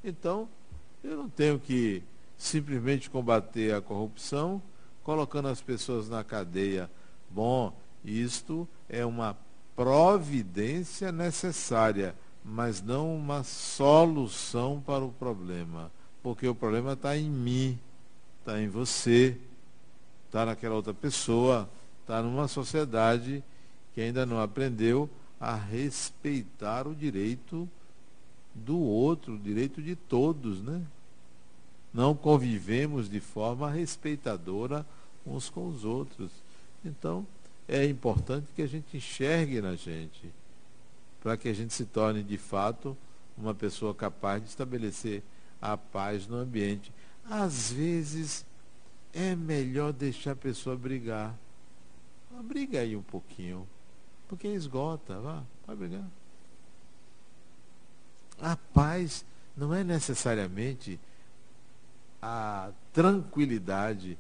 [0.04, 0.50] Então,
[1.04, 2.02] eu não tenho que
[2.38, 4.62] simplesmente combater a corrupção
[5.10, 6.88] colocando as pessoas na cadeia.
[7.32, 9.36] Bom, isto é uma
[9.76, 12.14] providência necessária,
[12.46, 15.90] mas não uma solução para o problema.
[16.22, 17.80] Porque o problema está em mim,
[18.40, 19.36] está em você,
[20.28, 21.68] está naquela outra pessoa,
[22.02, 23.44] está numa sociedade
[23.96, 27.68] que ainda não aprendeu a respeitar o direito
[28.54, 30.84] do outro, o direito de todos, né?
[31.92, 34.86] Não convivemos de forma respeitadora
[35.30, 36.32] uns com os outros.
[36.84, 37.26] Então,
[37.68, 40.32] é importante que a gente enxergue na gente,
[41.22, 42.98] para que a gente se torne de fato
[43.38, 45.24] uma pessoa capaz de estabelecer
[45.62, 46.92] a paz no ambiente.
[47.30, 48.46] Às vezes
[49.14, 51.36] é melhor deixar a pessoa brigar.
[52.44, 53.68] Briga aí um pouquinho.
[54.28, 56.08] Porque esgota, vá, pode brigar.
[58.40, 59.26] A paz
[59.58, 61.00] não é necessariamente
[62.22, 64.18] a tranquilidade.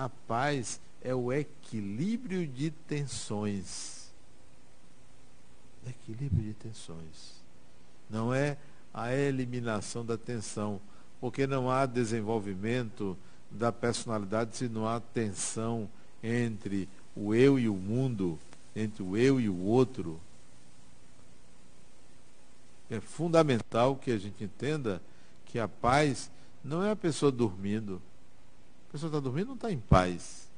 [0.00, 4.10] A paz é o equilíbrio de tensões.
[5.86, 7.34] Equilíbrio de tensões.
[8.08, 8.56] Não é
[8.94, 10.80] a eliminação da tensão,
[11.20, 13.16] porque não há desenvolvimento
[13.50, 15.88] da personalidade se não há tensão
[16.22, 18.38] entre o eu e o mundo
[18.74, 20.20] entre o eu e o outro,
[22.88, 25.02] é fundamental que a gente entenda
[25.46, 26.30] que a paz
[26.64, 28.00] não é a pessoa dormindo.
[28.90, 30.50] A pessoa está dormindo não está em paz.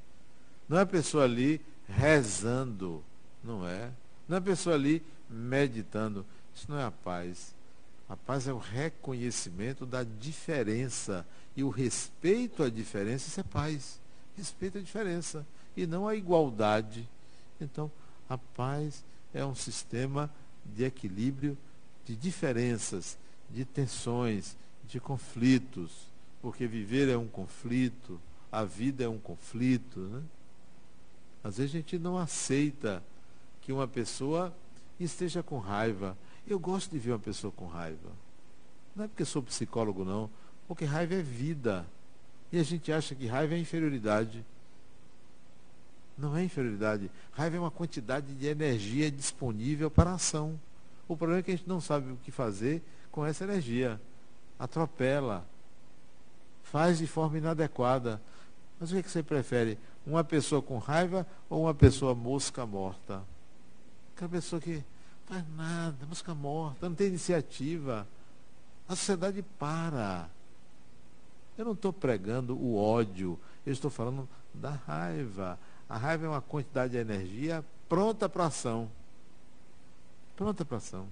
[0.66, 3.04] Não é a pessoa ali rezando.
[3.44, 3.90] Não é.
[4.26, 6.24] Não é a pessoa ali meditando.
[6.54, 7.54] Isso não é a paz.
[8.08, 11.26] A paz é o reconhecimento da diferença.
[11.54, 14.00] E o respeito à diferença, isso é paz.
[14.34, 15.46] Respeito à diferença.
[15.76, 17.06] E não à igualdade.
[17.60, 17.92] Então,
[18.30, 20.30] a paz é um sistema
[20.64, 21.56] de equilíbrio
[22.06, 23.18] de diferenças,
[23.50, 24.56] de tensões,
[24.88, 26.10] de conflitos,
[26.42, 30.00] porque viver é um conflito, a vida é um conflito.
[30.00, 30.22] Né?
[31.44, 33.02] Às vezes a gente não aceita
[33.60, 34.52] que uma pessoa
[34.98, 36.18] esteja com raiva.
[36.46, 38.10] Eu gosto de ver uma pessoa com raiva.
[38.94, 40.28] Não é porque sou psicólogo, não,
[40.66, 41.86] porque raiva é vida.
[42.50, 44.44] E a gente acha que raiva é inferioridade.
[46.18, 47.10] Não é inferioridade.
[47.32, 50.60] Raiva é uma quantidade de energia disponível para a ação.
[51.08, 54.00] O problema é que a gente não sabe o que fazer com essa energia.
[54.58, 55.46] Atropela.
[56.62, 58.20] Faz de forma inadequada.
[58.78, 59.78] Mas o que, é que você prefere?
[60.06, 63.22] Uma pessoa com raiva ou uma pessoa mosca morta?
[64.14, 64.82] Aquela pessoa que
[65.26, 68.06] faz nada, mosca morta, não tem iniciativa.
[68.88, 70.28] A sociedade para.
[71.56, 75.58] Eu não estou pregando o ódio, eu estou falando da raiva.
[75.88, 78.90] A raiva é uma quantidade de energia pronta para ação.
[80.34, 81.06] Pronta para ação.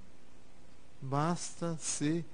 [1.00, 2.24] Basta ser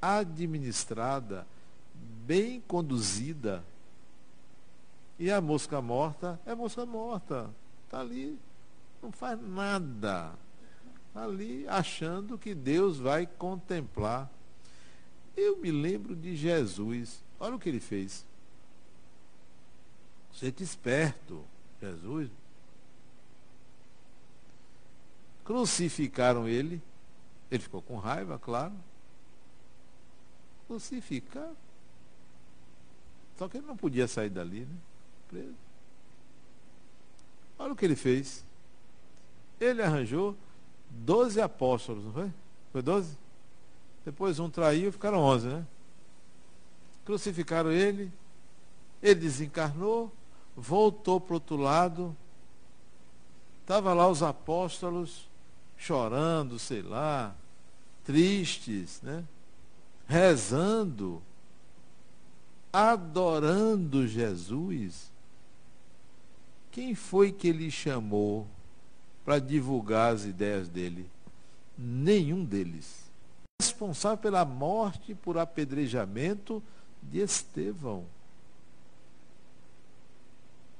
[0.00, 1.46] administrada,
[1.94, 3.64] bem conduzida.
[5.18, 7.50] E a mosca morta é mosca morta.
[7.84, 8.38] Está ali,
[9.02, 10.32] não faz nada.
[11.08, 14.30] Está ali achando que Deus vai contemplar.
[15.36, 17.22] Eu me lembro de Jesus.
[17.38, 18.26] Olha o que ele fez.
[20.32, 21.44] Gente esperto,
[21.80, 22.30] Jesus.
[25.44, 26.82] Crucificaram ele.
[27.50, 28.74] Ele ficou com raiva, claro.
[30.66, 31.63] Crucificaram.
[33.36, 34.76] Só que ele não podia sair dali, né?
[35.28, 35.54] Preso.
[37.58, 38.44] Olha o que ele fez.
[39.60, 40.36] Ele arranjou
[40.90, 42.32] 12 apóstolos, não foi?
[42.72, 43.16] Foi 12?
[44.04, 45.66] Depois um traiu, ficaram 11, né?
[47.04, 48.12] Crucificaram ele,
[49.02, 50.12] ele desencarnou,
[50.56, 52.16] voltou para o outro lado,
[53.60, 55.28] estava lá os apóstolos
[55.76, 57.34] chorando, sei lá,
[58.04, 59.24] tristes, né?
[60.06, 61.22] rezando,
[62.74, 65.12] adorando Jesus.
[66.72, 68.48] Quem foi que ele chamou
[69.24, 71.08] para divulgar as ideias dele?
[71.78, 73.04] Nenhum deles.
[73.62, 76.60] Responsável pela morte por apedrejamento
[77.00, 78.04] de Estevão.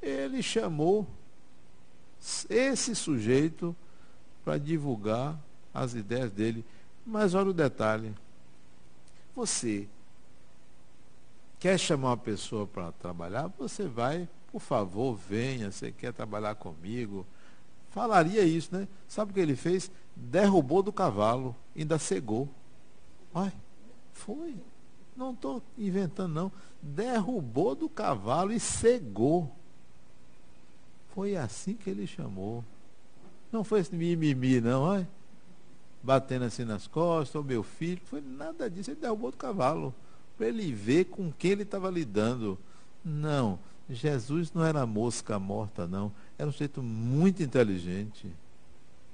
[0.02, 1.06] Ele chamou
[2.50, 3.74] esse sujeito
[4.44, 5.38] para divulgar
[5.72, 6.64] as ideias dele.
[7.06, 8.12] Mas olha o detalhe.
[9.36, 9.88] Você
[11.64, 17.26] quer chamar uma pessoa para trabalhar, você vai, por favor, venha, você quer trabalhar comigo.
[17.88, 18.86] Falaria isso, né?
[19.08, 19.90] Sabe o que ele fez?
[20.14, 22.50] Derrubou do cavalo, ainda cegou.
[23.34, 23.50] Ai,
[24.12, 24.54] foi.
[25.16, 26.52] Não estou inventando, não.
[26.82, 29.50] Derrubou do cavalo e cegou.
[31.14, 32.62] Foi assim que ele chamou.
[33.50, 35.08] Não foi esse mimimi, não, ai.
[36.02, 38.02] Batendo assim nas costas, o meu filho.
[38.04, 38.90] Foi nada disso.
[38.90, 39.94] Ele derrubou do cavalo.
[40.36, 42.58] Para ele ver com quem ele estava lidando.
[43.04, 43.58] Não.
[43.88, 46.12] Jesus não era mosca morta, não.
[46.38, 48.30] Era um jeito muito inteligente.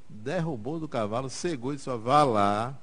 [0.08, 2.78] Derrubou do cavalo, cegou e disse: vá lá,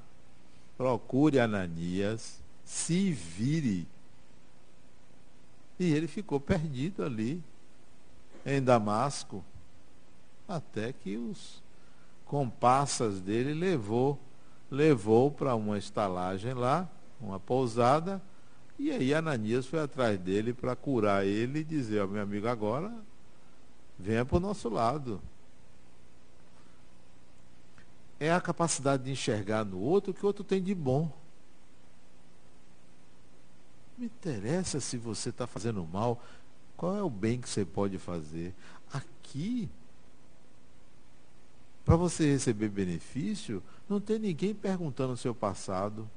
[0.76, 3.88] procure Ananias se vire.
[5.78, 7.42] E ele ficou perdido ali,
[8.44, 9.42] em Damasco,
[10.46, 11.62] até que os
[12.26, 14.18] comparsas dele levou,
[14.70, 16.86] levou para uma estalagem lá,
[17.20, 18.22] uma pousada,
[18.78, 22.94] e aí Ananias foi atrás dele para curar ele e dizer, ó, meu amigo, agora
[23.98, 25.20] venha para o nosso lado.
[28.20, 31.12] É a capacidade de enxergar no outro o que o outro tem de bom.
[33.96, 36.22] Não interessa se você está fazendo mal,
[36.76, 38.54] qual é o bem que você pode fazer.
[38.92, 39.68] Aqui,
[41.84, 46.08] para você receber benefício, não tem ninguém perguntando o seu passado.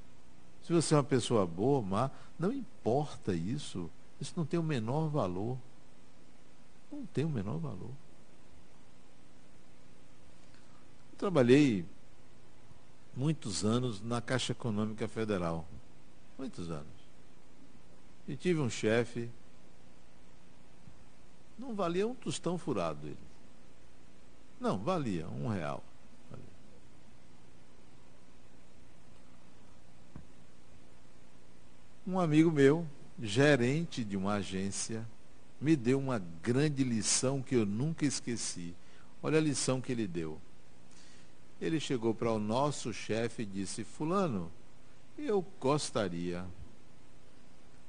[0.64, 3.90] Se você é uma pessoa boa ou má, não importa isso.
[4.20, 5.58] Isso não tem o menor valor.
[6.92, 7.92] Não tem o menor valor.
[11.12, 11.86] Eu trabalhei
[13.16, 15.66] muitos anos na Caixa Econômica Federal.
[16.38, 17.02] Muitos anos.
[18.28, 19.30] E tive um chefe,
[21.58, 23.18] não valia um tostão furado ele.
[24.60, 25.84] Não, valia um real.
[32.06, 32.88] Um amigo meu,
[33.22, 35.08] gerente de uma agência,
[35.60, 38.74] me deu uma grande lição que eu nunca esqueci.
[39.22, 40.40] Olha a lição que ele deu.
[41.62, 44.52] Ele chegou para o nosso chefe e disse: Fulano,
[45.16, 46.44] eu gostaria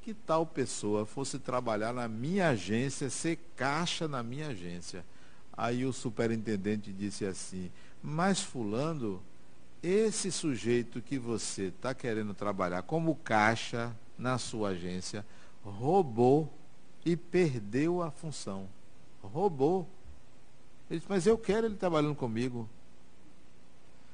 [0.03, 5.07] que tal pessoa fosse trabalhar na minha agência, ser caixa na minha agência.
[5.57, 7.70] Aí o superintendente disse assim:
[8.03, 9.22] Mas, Fulano,
[9.82, 15.26] esse sujeito que você está querendo trabalhar como caixa na sua agência
[15.64, 16.52] roubou
[17.04, 18.68] e perdeu a função.
[19.22, 19.88] Roubou.
[20.88, 22.68] Ele disse: Mas eu quero ele trabalhando comigo.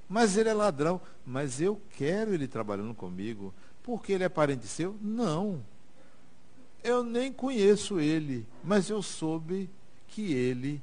[0.08, 1.00] Mas ele é ladrão.
[1.26, 3.52] Mas eu quero ele trabalhando comigo.
[3.82, 4.96] Porque ele é parente seu?
[5.00, 5.62] Não.
[6.82, 9.68] Eu nem conheço ele, mas eu soube
[10.06, 10.80] que ele,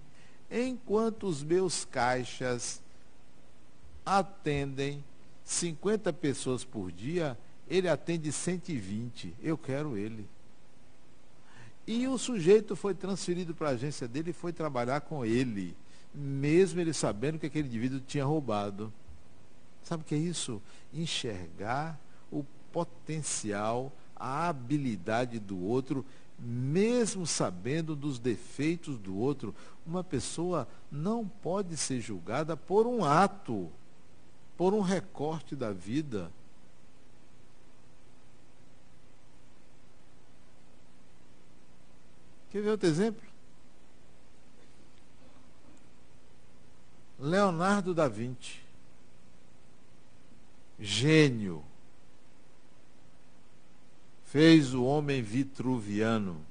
[0.52, 2.82] enquanto os meus caixas
[4.06, 5.04] atendem
[5.44, 7.38] 50 pessoas por dia,
[7.68, 9.34] ele atende 120.
[9.42, 10.28] Eu quero ele.
[11.88, 15.76] E o sujeito foi transferido para a agência dele e foi trabalhar com ele,
[16.14, 18.92] mesmo ele sabendo que aquele indivíduo tinha roubado.
[19.84, 20.62] Sabe o que é isso?
[20.92, 22.00] Enxergar
[22.32, 26.06] o potencial a habilidade do outro,
[26.40, 29.54] mesmo sabendo dos defeitos do outro.
[29.86, 33.70] Uma pessoa não pode ser julgada por um ato,
[34.58, 36.32] por um recorte da vida.
[42.52, 43.28] Quer ver outro exemplo?
[47.20, 48.62] Leonardo da Vinci.
[50.80, 51.64] Gênio
[54.26, 56.46] fez o homem vitruviano,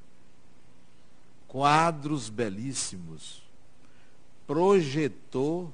[1.47, 3.43] quadros belíssimos,
[4.47, 5.71] projetou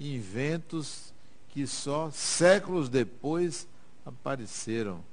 [0.00, 1.13] inventos
[1.54, 3.68] que só séculos depois
[4.04, 5.04] apareceram.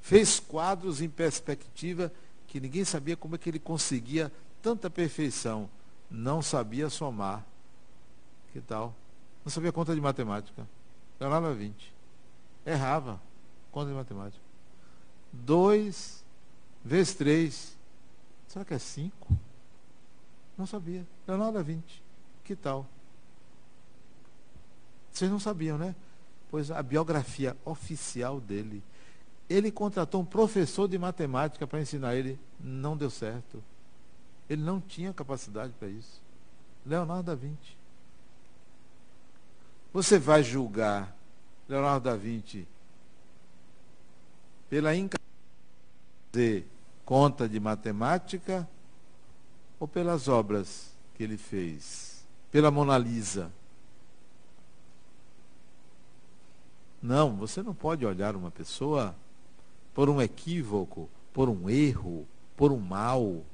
[0.00, 2.10] Fez quadros em perspectiva
[2.46, 4.32] que ninguém sabia como é que ele conseguia
[4.62, 5.68] tanta perfeição.
[6.10, 7.44] Não sabia somar.
[8.54, 8.94] Que tal?
[9.44, 10.66] Não sabia conta de matemática.
[11.18, 11.92] Da Vinci.
[12.64, 13.20] Errava.
[13.70, 14.42] Conta de matemática.
[15.30, 16.24] Dois
[16.82, 17.76] vezes três.
[18.48, 19.36] Será que é cinco?
[20.56, 21.06] Não sabia.
[21.28, 22.00] Leonardo da Vinci.
[22.42, 22.86] Que tal?
[25.16, 25.94] Vocês não sabiam, né?
[26.50, 28.82] Pois a biografia oficial dele,
[29.48, 33.64] ele contratou um professor de matemática para ensinar ele, não deu certo.
[34.46, 36.20] Ele não tinha capacidade para isso.
[36.84, 37.74] Leonardo da Vinci.
[39.90, 41.16] Você vai julgar
[41.66, 42.68] Leonardo da Vinci
[44.68, 45.24] pela incapacidade
[46.30, 46.62] de
[47.06, 48.68] conta de matemática
[49.80, 52.22] ou pelas obras que ele fez?
[52.52, 53.50] Pela Mona Lisa?
[57.06, 59.14] Não, você não pode olhar uma pessoa
[59.94, 62.26] por um equívoco, por um erro,
[62.56, 63.44] por um mal,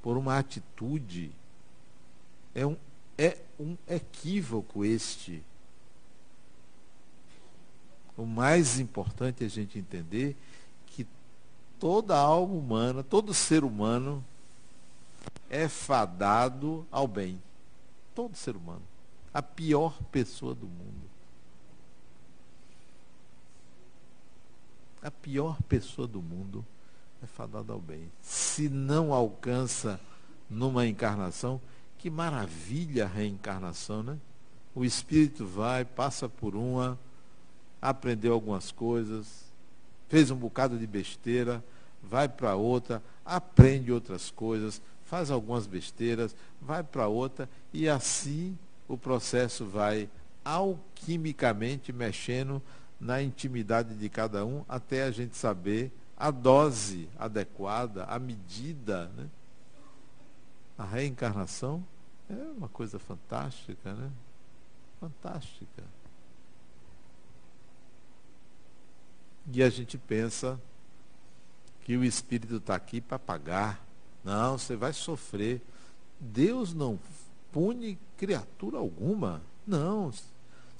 [0.00, 1.30] por uma atitude.
[2.54, 2.78] É um,
[3.18, 5.42] é um equívoco este.
[8.16, 10.34] O mais importante é a gente entender
[10.86, 11.06] que
[11.78, 14.24] toda alma humana, todo ser humano
[15.50, 17.42] é fadado ao bem.
[18.14, 18.82] Todo ser humano.
[19.34, 21.09] A pior pessoa do mundo.
[25.02, 26.64] A pior pessoa do mundo
[27.22, 28.10] é fadada ao bem.
[28.20, 30.00] Se não alcança
[30.48, 31.60] numa encarnação,
[31.98, 34.18] que maravilha a reencarnação, né?
[34.74, 36.98] O espírito vai, passa por uma,
[37.80, 39.44] aprendeu algumas coisas,
[40.08, 41.62] fez um bocado de besteira,
[42.02, 48.56] vai para outra, aprende outras coisas, faz algumas besteiras, vai para outra e assim
[48.88, 50.08] o processo vai
[50.44, 52.62] alquimicamente mexendo
[53.00, 59.06] na intimidade de cada um até a gente saber a dose adequada, a medida.
[59.16, 59.26] Né?
[60.76, 61.82] A reencarnação
[62.28, 64.10] é uma coisa fantástica, né?
[65.00, 65.82] Fantástica.
[69.52, 70.60] E a gente pensa
[71.82, 73.84] que o Espírito está aqui para pagar.
[74.22, 75.62] Não, você vai sofrer.
[76.20, 77.00] Deus não
[77.50, 79.42] pune criatura alguma.
[79.66, 80.12] Não.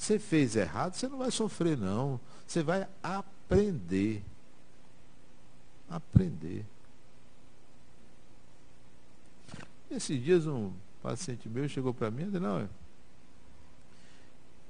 [0.01, 2.19] Você fez errado, você não vai sofrer, não.
[2.47, 4.25] Você vai aprender.
[5.91, 6.65] Aprender.
[9.91, 10.73] Esses dias um
[11.03, 12.67] paciente meu chegou para mim e disse, não,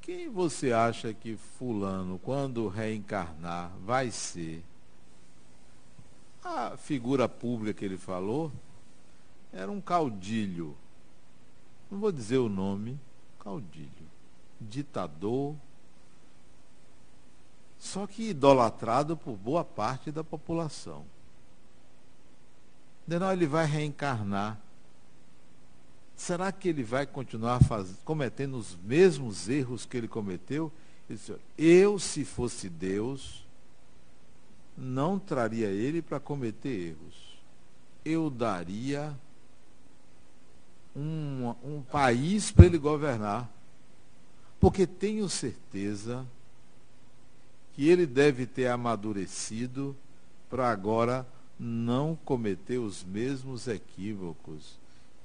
[0.01, 4.65] quem você acha que fulano, quando reencarnar, vai ser?
[6.43, 8.51] A figura pública que ele falou
[9.53, 10.77] era um caudilho.
[11.89, 12.99] Não vou dizer o nome,
[13.39, 14.10] caudilho
[14.61, 15.57] ditador,
[17.79, 21.05] só que idolatrado por boa parte da população.
[23.07, 24.59] Não, ele vai reencarnar.
[26.15, 27.97] Será que ele vai continuar faz...
[28.05, 30.71] cometendo os mesmos erros que ele cometeu?
[31.57, 33.45] Eu, se fosse Deus,
[34.77, 37.39] não traria ele para cometer erros.
[38.05, 39.19] Eu daria
[40.95, 43.51] um, um país para ele governar.
[44.61, 46.27] Porque tenho certeza
[47.73, 49.97] que ele deve ter amadurecido
[50.51, 51.27] para agora
[51.59, 54.79] não cometer os mesmos equívocos.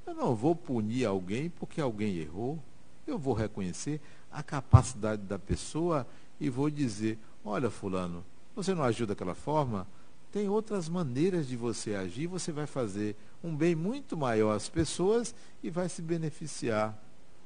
[0.07, 2.57] Eu não vou punir alguém porque alguém errou.
[3.05, 3.99] Eu vou reconhecer
[4.31, 6.07] a capacidade da pessoa
[6.39, 8.23] e vou dizer: olha, Fulano,
[8.55, 9.86] você não agiu daquela forma?
[10.31, 15.36] Tem outras maneiras de você agir, você vai fazer um bem muito maior às pessoas
[15.63, 16.97] e vai se beneficiar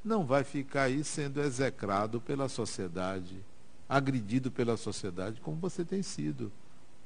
[0.04, 3.44] não vai ficar aí sendo execrado pela sociedade,
[3.88, 6.52] agredido pela sociedade, como você tem sido.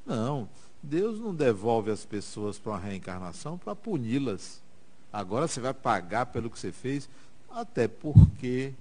[0.05, 0.49] Não,
[0.81, 4.61] Deus não devolve as pessoas para uma reencarnação para puni-las.
[5.11, 7.09] Agora você vai pagar pelo que você fez,
[7.49, 8.73] até porque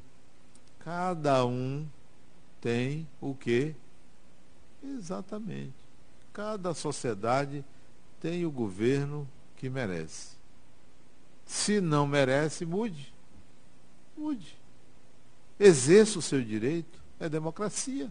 [0.80, 1.86] cada um
[2.60, 3.74] tem o que?
[4.82, 5.74] Exatamente.
[6.32, 7.64] Cada sociedade
[8.20, 10.36] tem o governo que merece.
[11.44, 13.12] Se não merece, mude.
[14.22, 14.56] Mude.
[15.58, 17.02] Exerça o seu direito.
[17.18, 18.10] É democracia.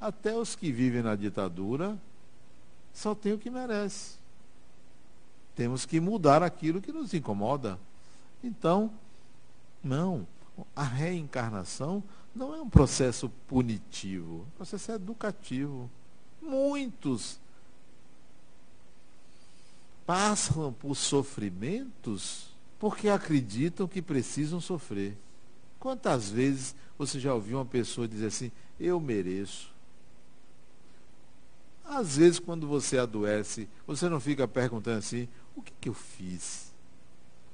[0.00, 1.98] Até os que vivem na ditadura
[2.94, 4.16] só têm o que merece.
[5.54, 7.78] Temos que mudar aquilo que nos incomoda.
[8.42, 8.90] Então,
[9.84, 10.26] não.
[10.74, 12.02] A reencarnação
[12.34, 15.90] não é um processo punitivo, é um processo educativo.
[16.40, 17.38] Muitos
[20.06, 22.47] passam por sofrimentos
[22.78, 25.16] porque acreditam que precisam sofrer.
[25.78, 29.72] Quantas vezes você já ouviu uma pessoa dizer assim, eu mereço?
[31.84, 35.26] Às vezes, quando você adoece, você não fica perguntando assim,
[35.56, 36.72] o que, que eu fiz?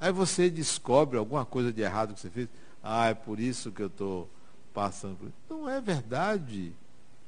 [0.00, 2.48] Aí você descobre alguma coisa de errado que você fez.
[2.82, 4.28] Ah, é por isso que eu estou
[4.74, 5.36] passando por isso.
[5.48, 6.74] Não é verdade.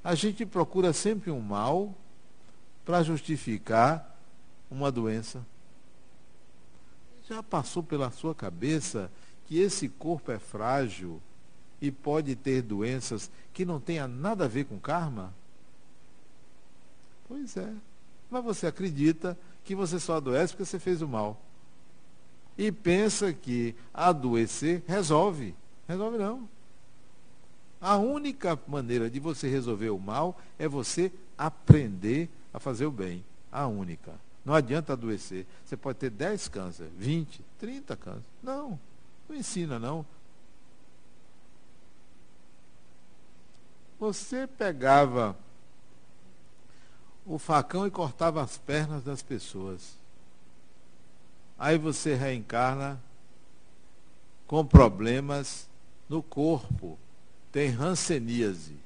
[0.03, 1.95] A gente procura sempre um mal
[2.85, 4.19] para justificar
[4.71, 5.47] uma doença.
[7.29, 9.11] Já passou pela sua cabeça
[9.47, 11.21] que esse corpo é frágil
[11.81, 15.33] e pode ter doenças que não tenha nada a ver com karma?
[17.29, 17.73] Pois é.
[18.31, 21.41] Mas você acredita que você só adoece porque você fez o mal.
[22.57, 25.55] E pensa que adoecer resolve.
[25.87, 26.49] Resolve não.
[27.81, 33.25] A única maneira de você resolver o mal é você aprender a fazer o bem.
[33.53, 34.13] A única.
[34.47, 35.45] Não adianta adoecer.
[35.65, 38.27] Você pode ter 10 cânceres, 20, 30 cânceres.
[38.41, 38.79] Não.
[39.29, 40.07] Não ensina, não.
[43.99, 45.37] Você pegava
[47.27, 49.97] o facão e cortava as pernas das pessoas.
[51.59, 53.03] Aí você reencarna
[54.47, 55.69] com problemas
[56.09, 56.97] no corpo.
[57.51, 58.77] Tem ranceníase.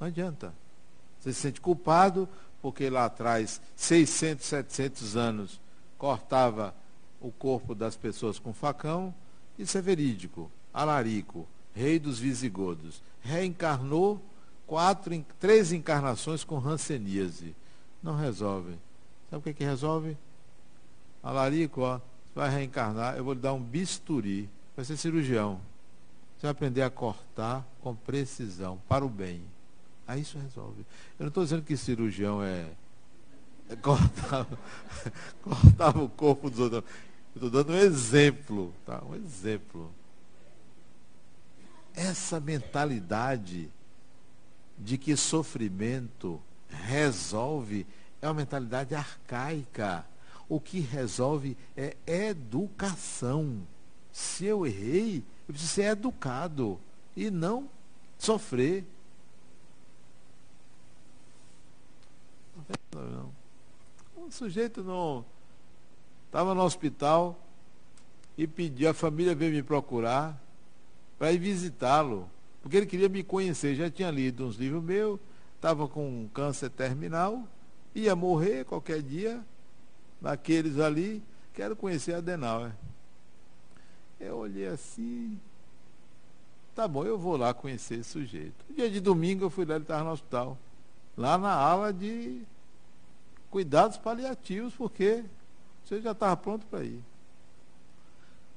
[0.00, 0.52] Não adianta.
[1.20, 2.28] Você se sente culpado
[2.60, 5.60] porque lá atrás, 600, 700 anos,
[5.96, 6.74] cortava
[7.20, 9.14] o corpo das pessoas com facão.
[9.58, 10.50] Isso é verídico.
[10.72, 14.20] Alarico, rei dos visigodos, reencarnou
[14.66, 17.54] quatro, três encarnações com ranceníase.
[18.02, 18.76] Não resolve.
[19.30, 20.16] Sabe o que, que resolve?
[21.22, 22.00] Alarico, ó,
[22.34, 24.48] vai reencarnar, eu vou lhe dar um bisturi.
[24.76, 25.60] Vai ser cirurgião.
[26.36, 29.42] Você vai aprender a cortar com precisão, para o bem.
[30.08, 30.80] Aí isso resolve.
[31.18, 32.66] Eu não estou dizendo que cirurgião é,
[33.68, 34.46] é cortar,
[35.44, 36.82] cortar o corpo dos outros.
[37.34, 39.02] Estou dando um exemplo, tá?
[39.04, 39.92] Um exemplo.
[41.94, 43.70] Essa mentalidade
[44.78, 46.40] de que sofrimento
[46.70, 47.86] resolve
[48.22, 50.06] é uma mentalidade arcaica.
[50.48, 53.60] O que resolve é educação.
[54.10, 56.80] Se eu errei, eu preciso ser educado
[57.14, 57.68] e não
[58.18, 58.86] sofrer.
[62.94, 63.32] Não.
[64.16, 65.24] O sujeito não
[66.26, 67.38] estava no hospital
[68.36, 70.40] e pediu, a família veio me procurar
[71.18, 72.28] para ir visitá-lo,
[72.62, 73.74] porque ele queria me conhecer.
[73.74, 75.18] Já tinha lido uns livros meus,
[75.56, 77.42] estava com um câncer terminal,
[77.94, 79.42] ia morrer qualquer dia,
[80.20, 81.22] naqueles ali,
[81.54, 82.72] quero conhecer Adenauer.
[84.20, 85.38] Eu olhei assim,
[86.74, 88.64] tá bom, eu vou lá conhecer esse sujeito.
[88.74, 90.58] Dia de domingo eu fui lá, ele estava no hospital,
[91.16, 92.42] lá na ala de
[93.50, 95.24] cuidados paliativos, porque
[95.84, 97.02] você já estava pronto para ir.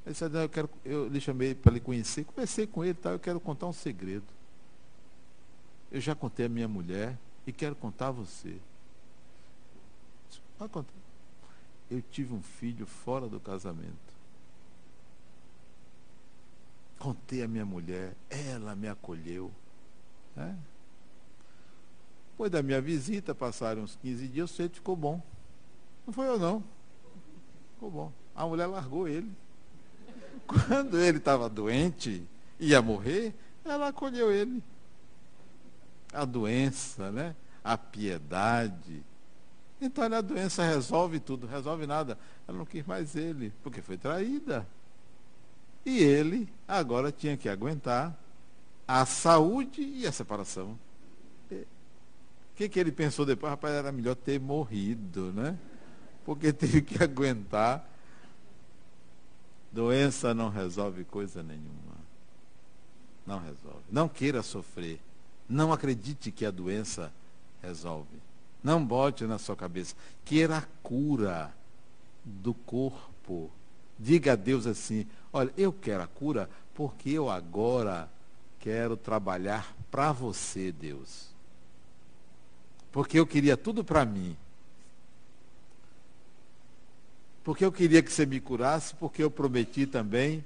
[0.05, 3.19] Aí disse, eu, quero, eu lhe chamei para lhe conhecer, conversei com ele, tá, eu
[3.19, 4.25] quero contar um segredo.
[5.91, 8.57] Eu já contei a minha mulher e quero contar a você.
[10.57, 10.93] Pode contar.
[11.89, 14.11] Eu tive um filho fora do casamento.
[16.97, 19.51] Contei a minha mulher, ela me acolheu.
[20.35, 20.57] Né?
[22.41, 25.21] Depois da minha visita, passaram uns 15 dias, o sujeito ficou bom.
[26.07, 26.63] Não foi eu não.
[27.75, 28.11] Ficou bom.
[28.35, 29.31] A mulher largou ele.
[30.47, 32.27] Quando ele estava doente,
[32.59, 34.63] ia morrer, ela acolheu ele.
[36.11, 37.35] A doença, né?
[37.63, 39.03] A piedade.
[39.79, 42.17] Então a doença resolve tudo, resolve nada.
[42.47, 44.67] Ela não quis mais ele, porque foi traída.
[45.85, 48.17] E ele agora tinha que aguentar
[48.87, 50.75] a saúde e a separação.
[52.61, 53.49] Que, que ele pensou depois?
[53.49, 55.57] Rapaz, era melhor ter morrido, né?
[56.23, 57.89] Porque teve que aguentar.
[59.71, 61.95] Doença não resolve coisa nenhuma.
[63.25, 63.81] Não resolve.
[63.89, 64.99] Não queira sofrer.
[65.49, 67.11] Não acredite que a doença
[67.63, 68.21] resolve.
[68.63, 69.95] Não bote na sua cabeça.
[70.23, 71.51] Queira a cura
[72.23, 73.49] do corpo.
[73.97, 78.07] Diga a Deus assim: olha, eu quero a cura porque eu agora
[78.59, 81.30] quero trabalhar para você, Deus
[82.91, 84.35] porque eu queria tudo para mim.
[87.43, 90.43] Porque eu queria que você me curasse, porque eu prometi também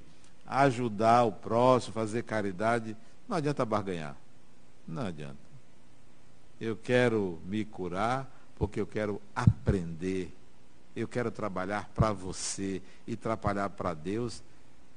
[0.48, 2.96] ajudar o próximo, fazer caridade.
[3.28, 4.16] Não adianta barganhar.
[4.88, 5.36] Não adianta.
[6.62, 10.32] Eu quero me curar porque eu quero aprender.
[10.96, 14.42] Eu quero trabalhar para você e trabalhar para Deus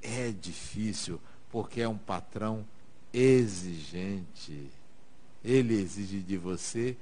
[0.02, 1.20] é difícil,
[1.50, 2.64] porque é um patrão
[3.12, 4.70] exigente.
[5.44, 6.96] Ele exige de você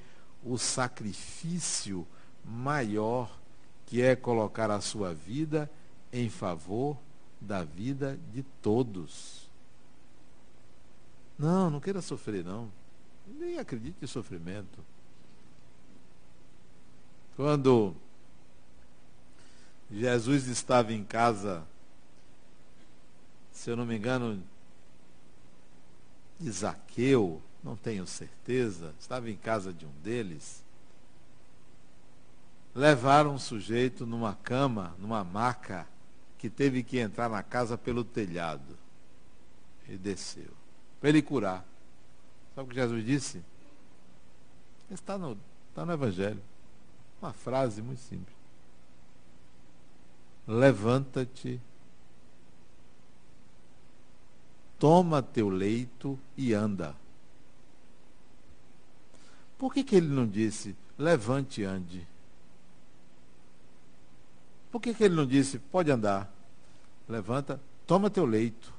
[0.46, 2.06] o sacrifício
[2.44, 3.36] maior
[3.84, 5.70] que é colocar a sua vida
[6.12, 6.96] em favor
[7.40, 9.48] da vida de todos.
[11.38, 12.70] Não, não queira sofrer, não.
[13.26, 14.84] Nem acredite em sofrimento.
[17.36, 17.94] Quando
[19.90, 21.62] Jesus estava em casa,
[23.52, 24.42] se eu não me engano,
[26.38, 27.32] de
[27.66, 30.62] não tenho certeza, estava em casa de um deles.
[32.72, 35.84] Levaram um sujeito numa cama, numa maca,
[36.38, 38.78] que teve que entrar na casa pelo telhado.
[39.88, 40.50] E desceu.
[41.00, 41.64] Para ele curar.
[42.54, 43.42] Sabe o que Jesus disse?
[44.88, 45.36] Está no,
[45.70, 46.42] está no Evangelho.
[47.20, 48.36] Uma frase muito simples.
[50.46, 51.60] Levanta-te,
[54.78, 56.94] toma teu leito e anda.
[59.58, 62.06] Por que, que ele não disse, levante e ande?
[64.70, 66.30] Por que, que ele não disse, pode andar?
[67.08, 68.74] Levanta, toma teu leito.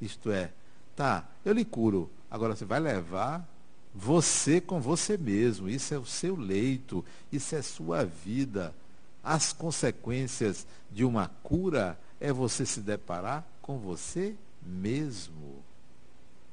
[0.00, 0.52] Isto é,
[0.96, 2.10] tá, eu lhe curo.
[2.30, 3.46] Agora você vai levar
[3.94, 5.68] você com você mesmo.
[5.68, 8.74] Isso é o seu leito, isso é sua vida.
[9.22, 15.62] As consequências de uma cura é você se deparar com você mesmo.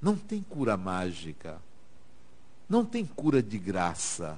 [0.01, 1.61] Não tem cura mágica.
[2.67, 4.37] Não tem cura de graça.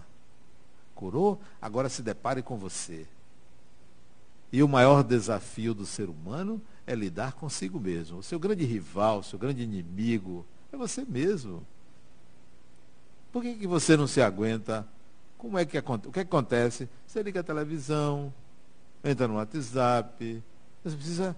[0.95, 1.39] Curou?
[1.61, 3.05] Agora se depare com você.
[4.51, 8.19] E o maior desafio do ser humano é lidar consigo mesmo.
[8.19, 11.65] O seu grande rival, o seu grande inimigo é você mesmo.
[13.32, 14.88] Por que, que você não se aguenta?
[15.38, 16.89] Como é que, o que acontece?
[17.05, 18.34] Você liga a televisão,
[19.03, 20.43] entra no WhatsApp,
[20.84, 21.36] você precisa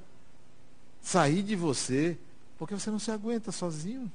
[1.01, 2.17] sair de você,
[2.57, 4.09] porque você não se aguenta sozinho.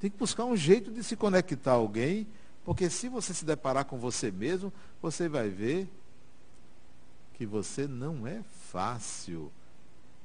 [0.00, 2.26] Tem que buscar um jeito de se conectar a alguém,
[2.64, 5.88] porque se você se deparar com você mesmo, você vai ver
[7.34, 9.52] que você não é fácil.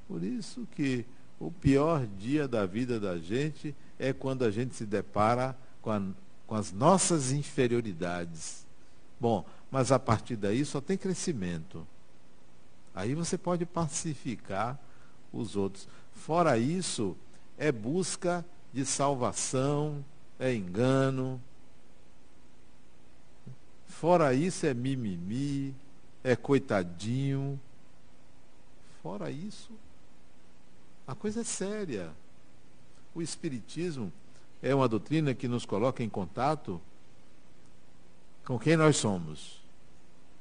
[0.07, 1.05] Por isso que
[1.39, 6.01] o pior dia da vida da gente é quando a gente se depara com, a,
[6.45, 8.65] com as nossas inferioridades.
[9.19, 11.87] Bom, mas a partir daí só tem crescimento.
[12.93, 14.79] Aí você pode pacificar
[15.31, 15.87] os outros.
[16.13, 17.15] Fora isso,
[17.57, 20.03] é busca de salvação,
[20.39, 21.41] é engano.
[23.87, 25.75] Fora isso, é mimimi,
[26.23, 27.59] é coitadinho.
[29.01, 29.71] Fora isso,
[31.07, 32.11] a coisa é séria.
[33.13, 34.11] O Espiritismo
[34.61, 36.79] é uma doutrina que nos coloca em contato
[38.45, 39.61] com quem nós somos.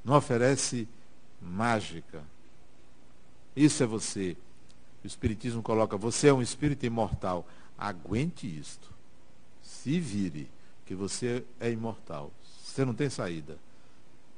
[0.03, 0.87] Não oferece
[1.41, 2.23] mágica.
[3.55, 4.37] Isso é você.
[5.03, 7.45] O Espiritismo coloca, você é um espírito imortal.
[7.81, 8.93] Aguente isto.
[9.63, 10.47] Se vire,
[10.85, 12.31] que você é imortal.
[12.63, 13.57] Você não tem saída.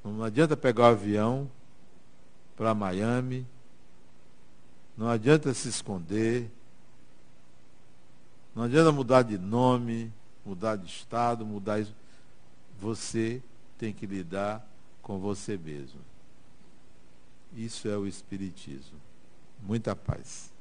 [0.02, 1.52] Não adianta pegar o avião
[2.56, 3.46] para Miami.
[4.98, 6.50] Não adianta se esconder.
[8.56, 10.10] Não adianta mudar de nome,
[10.46, 11.94] mudar de estado, mudar isso.
[12.80, 13.44] Você
[13.78, 14.66] tem que lidar
[15.02, 16.00] com você mesmo.
[17.54, 18.98] Isso é o Espiritismo.
[19.62, 20.54] Muita paz.